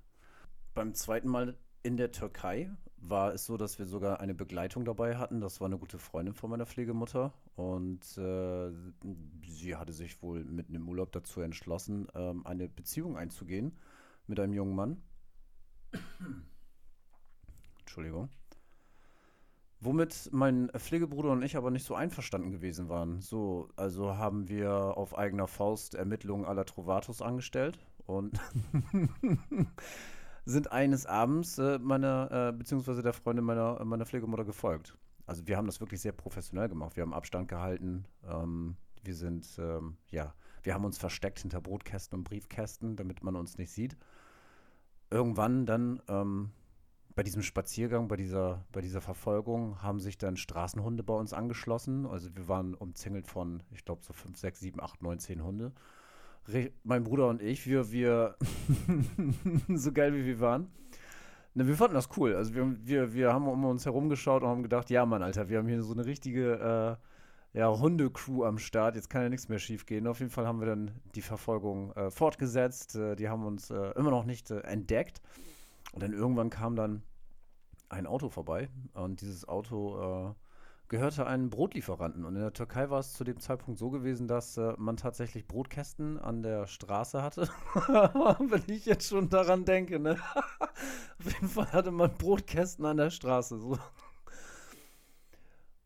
[0.74, 5.16] Beim zweiten Mal in der Türkei war es so, dass wir sogar eine Begleitung dabei
[5.16, 5.40] hatten.
[5.40, 7.32] Das war eine gute Freundin von meiner Pflegemutter.
[7.54, 8.70] Und äh,
[9.46, 13.78] sie hatte sich wohl mitten im Urlaub dazu entschlossen, ähm, eine Beziehung einzugehen
[14.26, 15.02] mit einem jungen Mann.
[17.80, 18.28] Entschuldigung.
[19.80, 23.20] Womit mein Pflegebruder und ich aber nicht so einverstanden gewesen waren.
[23.20, 28.40] So, also haben wir auf eigener Faust Ermittlungen aller Trovatos angestellt und
[30.46, 34.96] sind eines Abends äh, meiner, äh, beziehungsweise der Freundin meiner, meiner Pflegemutter gefolgt.
[35.26, 36.96] Also wir haben das wirklich sehr professionell gemacht.
[36.96, 38.06] Wir haben Abstand gehalten.
[38.24, 43.36] Ähm, wir sind, ähm, ja, wir haben uns versteckt hinter Brotkästen und Briefkästen, damit man
[43.36, 43.96] uns nicht sieht.
[45.10, 46.50] Irgendwann dann ähm,
[47.14, 52.06] bei diesem Spaziergang, bei dieser, bei dieser Verfolgung, haben sich dann Straßenhunde bei uns angeschlossen.
[52.06, 55.72] Also wir waren umzingelt von, ich glaube, so 5, 6, 7, 8, 9, 10 Hunde
[56.84, 58.36] mein Bruder und ich, wir, wir
[59.74, 60.68] so geil wie wir waren.
[61.54, 62.34] Ne, wir fanden das cool.
[62.34, 65.48] Also wir, wir, wir haben um uns herum geschaut und haben gedacht, ja Mann, Alter,
[65.48, 67.06] wir haben hier so eine richtige äh,
[67.56, 68.96] ja, Hundecrew am Start.
[68.96, 70.06] Jetzt kann ja nichts mehr schief gehen.
[70.06, 72.96] Auf jeden Fall haben wir dann die Verfolgung äh, fortgesetzt.
[72.96, 75.22] Äh, die haben uns äh, immer noch nicht äh, entdeckt.
[75.92, 77.02] Und dann irgendwann kam dann
[77.88, 78.68] ein Auto vorbei.
[78.92, 80.34] Und dieses Auto äh,
[80.88, 82.26] gehörte einem Brotlieferanten.
[82.26, 85.48] Und in der Türkei war es zu dem Zeitpunkt so gewesen, dass äh, man tatsächlich
[85.48, 87.48] Brotkästen an der Straße hatte.
[87.74, 90.18] Wenn ich jetzt schon daran denke, ne?
[91.18, 93.58] Auf jeden Fall hatte man Brotkästen an der Straße.
[93.58, 93.78] So.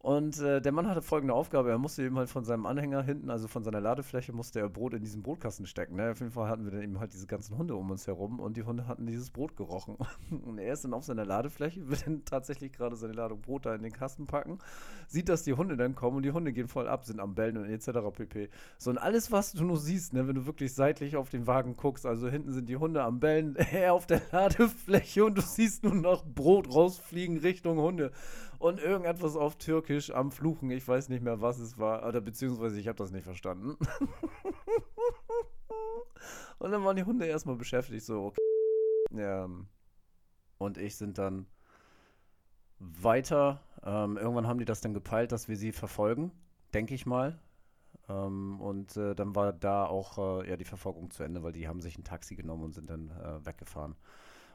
[0.02, 3.28] Und äh, der Mann hatte folgende Aufgabe: Er musste eben halt von seinem Anhänger hinten,
[3.28, 5.96] also von seiner Ladefläche, musste er Brot in diesen Brotkasten stecken.
[5.96, 6.10] Ne?
[6.10, 8.56] Auf jeden Fall hatten wir dann eben halt diese ganzen Hunde um uns herum und
[8.56, 9.98] die Hunde hatten dieses Brot gerochen.
[10.30, 13.74] Und er ist dann auf seiner Ladefläche, will dann tatsächlich gerade seine Ladung Brot da
[13.74, 14.58] in den Kasten packen,
[15.06, 17.58] sieht, dass die Hunde dann kommen und die Hunde gehen voll ab, sind am Bellen
[17.58, 17.90] und etc.
[18.14, 18.48] pp.
[18.78, 21.76] So und alles, was du nur siehst, ne, wenn du wirklich seitlich auf den Wagen
[21.76, 25.84] guckst, also hinten sind die Hunde am Bellen, er auf der Ladefläche und du siehst
[25.84, 28.12] nur noch Brot rausfliegen Richtung Hunde
[28.61, 30.70] und irgendetwas auf Türkisch am Fluchen.
[30.70, 32.07] Ich weiß nicht mehr, was es war.
[32.07, 33.77] Oder beziehungsweise ich habe das nicht verstanden.
[36.59, 38.40] und dann waren die Hunde erstmal beschäftigt, so, okay.
[39.12, 39.49] Ja,
[40.59, 41.46] und ich sind dann
[42.79, 43.62] weiter.
[43.83, 46.31] Ähm, irgendwann haben die das dann gepeilt, dass wir sie verfolgen,
[46.75, 47.40] denke ich mal.
[48.11, 51.66] Ähm, und äh, dann war da auch äh, ja, die Verfolgung zu Ende, weil die
[51.66, 53.96] haben sich ein Taxi genommen und sind dann äh, weggefahren.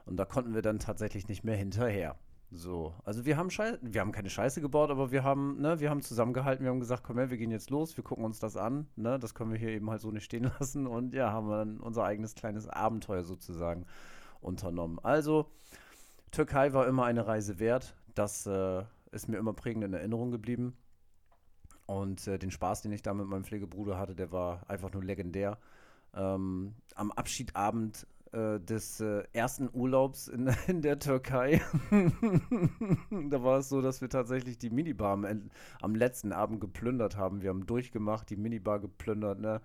[0.05, 2.15] Und da konnten wir dann tatsächlich nicht mehr hinterher.
[2.57, 5.89] So, also wir haben Scheiße, wir haben keine Scheiße gebaut, aber wir haben, ne, wir
[5.89, 8.55] haben zusammengehalten, wir haben gesagt, komm her, wir gehen jetzt los, wir gucken uns das
[8.55, 11.49] an, ne, das können wir hier eben halt so nicht stehen lassen und ja, haben
[11.49, 13.85] wir dann unser eigenes kleines Abenteuer sozusagen
[14.39, 14.99] unternommen.
[15.03, 15.51] Also,
[16.31, 20.77] Türkei war immer eine Reise wert, das äh, ist mir immer prägend in Erinnerung geblieben
[21.87, 25.03] und äh, den Spaß, den ich da mit meinem Pflegebruder hatte, der war einfach nur
[25.03, 25.57] legendär.
[26.13, 31.61] Ähm, am Abschiedabend äh, des äh, ersten Urlaubs in, in der Türkei.
[33.29, 35.49] da war es so, dass wir tatsächlich die Minibar am,
[35.81, 37.41] am, letzten Abend geplündert haben.
[37.41, 39.61] Wir haben durchgemacht, die Minibar geplündert, ne?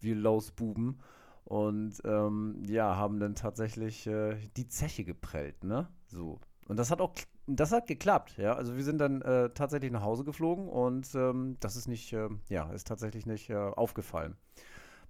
[0.00, 1.00] Wie Lausbuben.
[1.44, 5.88] Und ähm, ja, haben dann tatsächlich äh, die Zeche geprellt, ne?
[6.06, 6.40] So.
[6.68, 7.14] Und das hat auch,
[7.46, 8.54] das hat geklappt, ja.
[8.54, 12.28] Also wir sind dann äh, tatsächlich nach Hause geflogen und ähm, das ist nicht, äh,
[12.48, 14.36] ja, ist tatsächlich nicht äh, aufgefallen.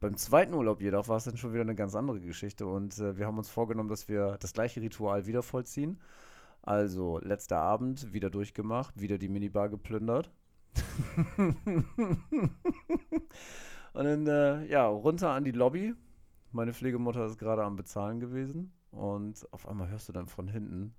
[0.06, 3.18] Beim zweiten Urlaub jedoch war es dann schon wieder eine ganz andere Geschichte und äh,
[3.18, 5.98] wir haben uns vorgenommen, dass wir das gleiche Ritual wieder vollziehen.
[6.62, 10.30] Also letzter Abend wieder durchgemacht, wieder die Minibar geplündert.
[11.36, 11.64] und
[13.94, 15.92] dann, äh, ja, runter an die Lobby.
[16.52, 20.94] Meine Pflegemutter ist gerade am Bezahlen gewesen und auf einmal hörst du dann von hinten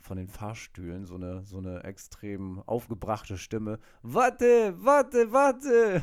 [0.00, 3.78] von den Fahrstühlen so eine, so eine extrem aufgebrachte Stimme.
[4.02, 6.02] Warte, warte, warte!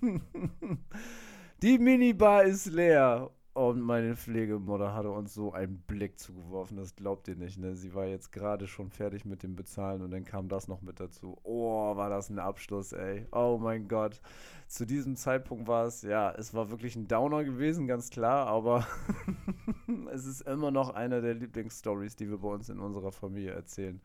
[1.62, 3.30] Die Minibar ist leer.
[3.52, 7.58] Und meine Pflegemutter hatte uns so einen Blick zugeworfen, das glaubt ihr nicht.
[7.58, 7.74] Ne?
[7.74, 11.00] Sie war jetzt gerade schon fertig mit dem Bezahlen und dann kam das noch mit
[11.00, 11.36] dazu.
[11.42, 13.26] Oh, war das ein Abschluss, ey.
[13.32, 14.22] Oh mein Gott.
[14.68, 18.86] Zu diesem Zeitpunkt war es, ja, es war wirklich ein Downer gewesen, ganz klar, aber
[20.12, 24.00] es ist immer noch eine der Lieblingsstories, die wir bei uns in unserer Familie erzählen.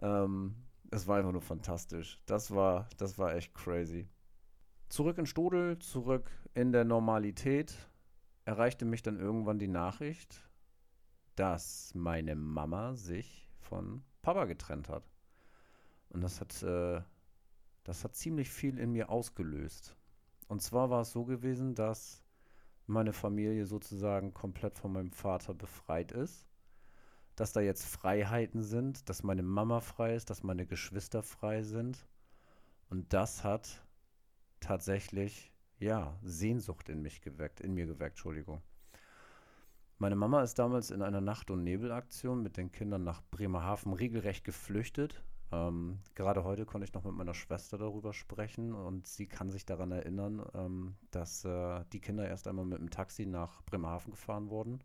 [0.00, 0.54] Ähm,
[0.90, 2.18] es war einfach nur fantastisch.
[2.24, 4.08] Das war, das war echt crazy.
[4.88, 7.76] Zurück in Stodel, zurück in der Normalität
[8.46, 10.48] erreichte mich dann irgendwann die Nachricht,
[11.34, 15.06] dass meine Mama sich von Papa getrennt hat.
[16.08, 17.02] Und das hat, äh,
[17.84, 19.94] das hat ziemlich viel in mir ausgelöst.
[20.48, 22.24] Und zwar war es so gewesen, dass
[22.86, 26.46] meine Familie sozusagen komplett von meinem Vater befreit ist.
[27.34, 32.06] Dass da jetzt Freiheiten sind, dass meine Mama frei ist, dass meine Geschwister frei sind.
[32.88, 33.84] Und das hat
[34.60, 38.62] tatsächlich ja, Sehnsucht in mich geweckt, in mir geweckt, Entschuldigung.
[39.98, 44.44] Meine Mama ist damals in einer Nacht- und Nebelaktion mit den Kindern nach Bremerhaven regelrecht
[44.44, 45.22] geflüchtet.
[45.52, 49.64] Ähm, gerade heute konnte ich noch mit meiner Schwester darüber sprechen und sie kann sich
[49.64, 54.50] daran erinnern, ähm, dass äh, die Kinder erst einmal mit dem Taxi nach Bremerhaven gefahren
[54.50, 54.82] worden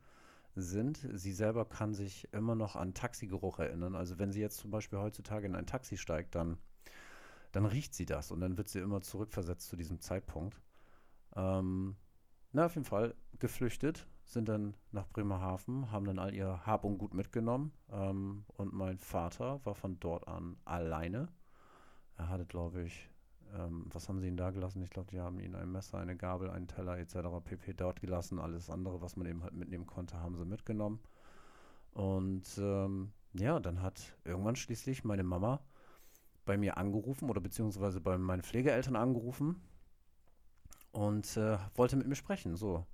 [0.55, 1.07] sind.
[1.13, 3.95] Sie selber kann sich immer noch an Taxigeruch erinnern.
[3.95, 6.57] Also wenn sie jetzt zum Beispiel heutzutage in ein Taxi steigt, dann,
[7.51, 10.61] dann riecht sie das und dann wird sie immer zurückversetzt zu diesem Zeitpunkt.
[11.35, 11.95] Ähm,
[12.53, 16.97] na, auf jeden Fall geflüchtet, sind dann nach Bremerhaven, haben dann all ihr Hab und
[16.97, 17.71] Gut mitgenommen.
[17.91, 21.29] Ähm, und mein Vater war von dort an alleine.
[22.17, 23.09] Er hatte, glaube ich,
[23.53, 24.81] ähm, was haben sie ihn da gelassen?
[24.83, 27.43] Ich glaube, die haben ihn ein Messer, eine Gabel, einen Teller etc.
[27.43, 27.73] pp.
[27.73, 28.39] dort gelassen.
[28.39, 30.99] Alles andere, was man eben halt mitnehmen konnte, haben sie mitgenommen.
[31.93, 35.61] Und ähm, ja, dann hat irgendwann schließlich meine Mama
[36.45, 39.61] bei mir angerufen oder beziehungsweise bei meinen Pflegeeltern angerufen
[40.91, 42.55] und äh, wollte mit mir sprechen.
[42.55, 42.85] So.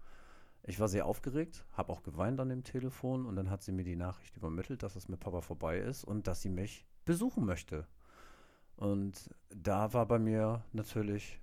[0.63, 3.83] Ich war sehr aufgeregt, habe auch geweint an dem Telefon und dann hat sie mir
[3.83, 7.87] die Nachricht übermittelt, dass es mit Papa vorbei ist und dass sie mich besuchen möchte.
[8.75, 11.39] Und da war bei mir natürlich,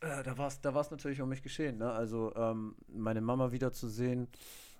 [0.00, 1.78] äh, da war es da natürlich um mich geschehen.
[1.78, 1.90] Ne?
[1.90, 4.28] Also ähm, meine Mama wiederzusehen,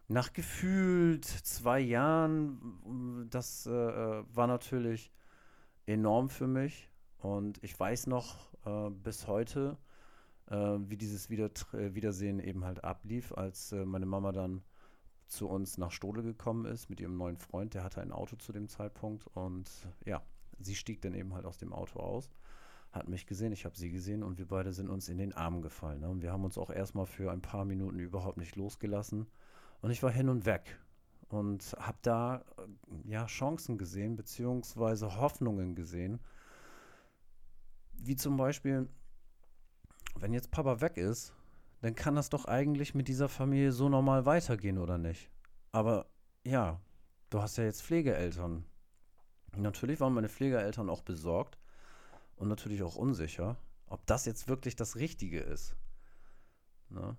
[0.08, 5.12] nach gefühlt zwei Jahren, das äh, äh, war natürlich
[5.86, 6.90] enorm für mich.
[7.18, 9.91] Und ich weiß noch äh, bis heute, äh,
[10.50, 14.62] wie dieses äh, Wiedersehen eben halt ablief, als äh, meine Mama dann
[15.26, 17.74] zu uns nach Stodel gekommen ist mit ihrem neuen Freund.
[17.74, 19.70] Der hatte ein Auto zu dem Zeitpunkt und
[20.04, 20.22] ja,
[20.60, 22.30] sie stieg dann eben halt aus dem Auto aus,
[22.90, 25.62] hat mich gesehen, ich habe sie gesehen und wir beide sind uns in den Arm
[25.62, 26.00] gefallen.
[26.00, 26.08] Ne?
[26.10, 29.26] Und wir haben uns auch erstmal für ein paar Minuten überhaupt nicht losgelassen
[29.80, 30.78] und ich war hin und weg
[31.28, 36.20] und habe da äh, ja Chancen gesehen beziehungsweise Hoffnungen gesehen,
[37.94, 38.88] wie zum Beispiel
[40.14, 41.32] wenn jetzt Papa weg ist,
[41.80, 45.30] dann kann das doch eigentlich mit dieser Familie so normal weitergehen, oder nicht?
[45.72, 46.06] Aber
[46.44, 46.80] ja,
[47.30, 48.64] du hast ja jetzt Pflegeeltern.
[49.56, 51.58] Natürlich waren meine Pflegeeltern auch besorgt
[52.36, 55.74] und natürlich auch unsicher, ob das jetzt wirklich das Richtige ist.
[56.88, 57.16] Ne?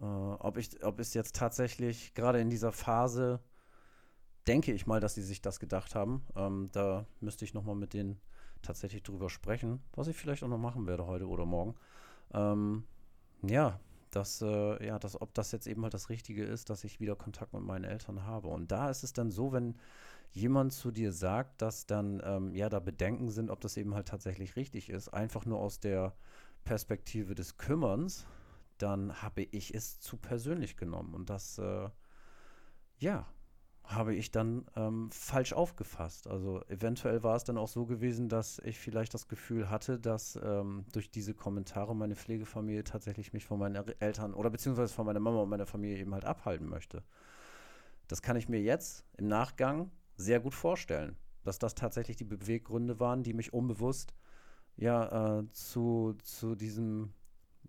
[0.00, 3.40] Äh, ob, ich, ob es jetzt tatsächlich gerade in dieser Phase,
[4.46, 6.26] denke ich mal, dass sie sich das gedacht haben.
[6.34, 8.20] Ähm, da müsste ich nochmal mit denen
[8.64, 11.74] tatsächlich drüber sprechen, was ich vielleicht auch noch machen werde heute oder morgen.
[12.32, 12.84] Ähm,
[13.42, 13.78] ja,
[14.10, 17.16] dass, äh, ja, dass, ob das jetzt eben halt das Richtige ist, dass ich wieder
[17.16, 18.48] Kontakt mit meinen Eltern habe.
[18.48, 19.76] Und da ist es dann so, wenn
[20.32, 24.08] jemand zu dir sagt, dass dann ähm, ja da Bedenken sind, ob das eben halt
[24.08, 26.14] tatsächlich richtig ist, einfach nur aus der
[26.64, 28.26] Perspektive des Kümmerns,
[28.78, 31.14] dann habe ich es zu persönlich genommen.
[31.14, 31.88] Und das, äh,
[32.98, 33.26] ja,
[33.84, 36.26] habe ich dann ähm, falsch aufgefasst.
[36.26, 40.38] Also eventuell war es dann auch so gewesen, dass ich vielleicht das Gefühl hatte, dass
[40.42, 45.20] ähm, durch diese Kommentare meine Pflegefamilie tatsächlich mich von meinen Eltern oder beziehungsweise von meiner
[45.20, 47.02] Mama und meiner Familie eben halt abhalten möchte.
[48.08, 53.00] Das kann ich mir jetzt im Nachgang sehr gut vorstellen, dass das tatsächlich die Beweggründe
[53.00, 54.14] waren, die mich unbewusst
[54.76, 57.12] ja äh, zu, zu diesem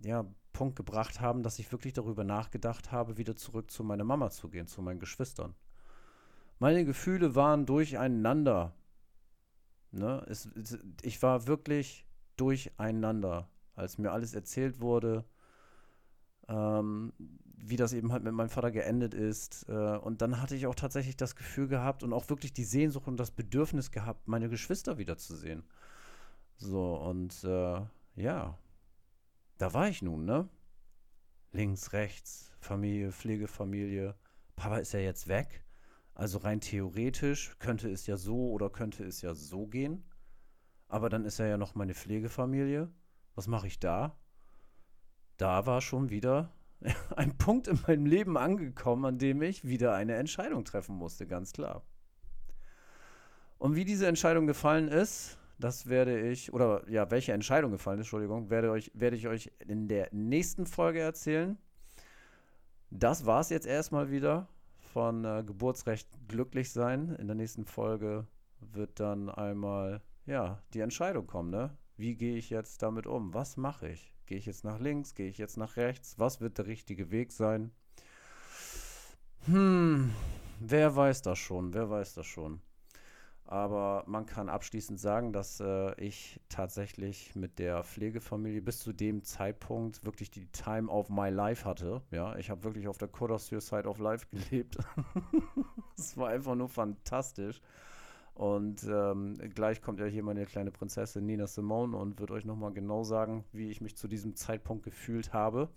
[0.01, 4.29] ja, Punkt gebracht haben, dass ich wirklich darüber nachgedacht habe, wieder zurück zu meiner Mama
[4.29, 5.55] zu gehen, zu meinen Geschwistern.
[6.59, 8.75] Meine Gefühle waren durcheinander.
[9.91, 10.25] Ne?
[10.29, 12.05] Es, es, ich war wirklich
[12.37, 15.25] durcheinander, als mir alles erzählt wurde,
[16.47, 17.13] ähm,
[17.57, 19.67] wie das eben halt mit meinem Vater geendet ist.
[19.69, 23.07] Äh, und dann hatte ich auch tatsächlich das Gefühl gehabt und auch wirklich die Sehnsucht
[23.07, 25.63] und das Bedürfnis gehabt, meine Geschwister wiederzusehen.
[26.57, 27.81] So, und äh,
[28.15, 28.57] ja,
[29.57, 30.47] da war ich nun, ne?
[31.51, 34.15] Links, rechts, Familie, Pflegefamilie.
[34.55, 35.64] Papa ist ja jetzt weg.
[36.15, 40.05] Also rein theoretisch könnte es ja so oder könnte es ja so gehen.
[40.87, 42.89] Aber dann ist er ja noch meine Pflegefamilie.
[43.35, 44.17] Was mache ich da?
[45.35, 46.53] Da war schon wieder
[47.17, 51.51] ein Punkt in meinem Leben angekommen, an dem ich wieder eine Entscheidung treffen musste, ganz
[51.51, 51.83] klar.
[53.57, 58.05] Und wie diese Entscheidung gefallen ist, das werde ich, oder ja, welche Entscheidung gefallen ist,
[58.05, 61.57] Entschuldigung, werde, euch, werde ich euch in der nächsten Folge erzählen.
[62.89, 64.47] Das war es jetzt erstmal wieder
[64.95, 67.09] von äh, Geburtsrecht glücklich sein.
[67.19, 68.27] In der nächsten Folge
[68.61, 71.77] wird dann einmal, ja, die Entscheidung kommen, ne?
[71.97, 73.33] Wie gehe ich jetzt damit um?
[73.33, 74.15] Was mache ich?
[74.25, 75.13] Gehe ich jetzt nach links?
[75.13, 76.17] Gehe ich jetzt nach rechts?
[76.17, 77.71] Was wird der richtige Weg sein?
[79.47, 80.13] Hm,
[80.61, 81.73] wer weiß das schon?
[81.73, 82.61] Wer weiß das schon?
[83.47, 89.23] Aber man kann abschließend sagen, dass äh, ich tatsächlich mit der Pflegefamilie bis zu dem
[89.23, 92.01] Zeitpunkt wirklich die Time of my life hatte.
[92.09, 94.77] Ja, ich habe wirklich auf der d'Azur Side of Life gelebt.
[95.95, 97.61] Es war einfach nur fantastisch.
[98.33, 102.73] Und ähm, gleich kommt ja hier meine kleine Prinzessin Nina Simone und wird euch nochmal
[102.73, 105.69] genau sagen, wie ich mich zu diesem Zeitpunkt gefühlt habe.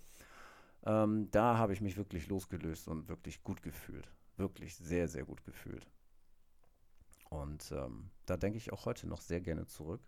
[0.84, 4.10] Ähm, da habe ich mich wirklich losgelöst und wirklich gut gefühlt.
[4.38, 5.86] Wirklich sehr, sehr gut gefühlt.
[7.30, 10.00] Und ähm, da denke ich auch heute noch sehr gerne zurück.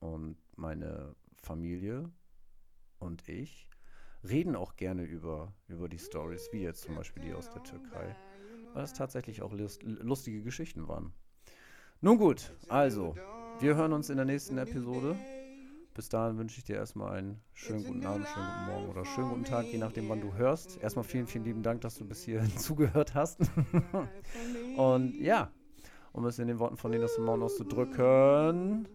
[0.00, 2.10] Und meine Familie
[2.98, 3.68] und ich
[4.22, 8.14] reden auch gerne über, über die Stories, wie jetzt zum Beispiel die aus der Türkei,
[8.74, 11.12] weil es tatsächlich auch lust, lustige Geschichten waren.
[12.00, 13.14] Nun gut, also,
[13.60, 15.16] wir hören uns in der nächsten Episode.
[15.94, 19.30] Bis dahin wünsche ich dir erstmal einen schönen guten Abend, schönen guten Morgen oder schönen
[19.30, 20.76] guten Tag, je nachdem, wann du hörst.
[20.82, 23.40] Erstmal vielen, vielen lieben Dank, dass du bis hierhin zugehört hast.
[24.76, 25.50] Und ja,
[26.16, 28.88] um es in den Worten von Nina Simone auszudrücken.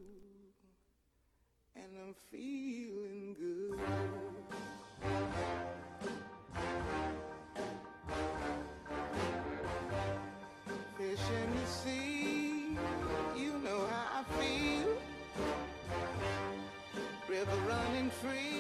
[18.22, 18.51] free,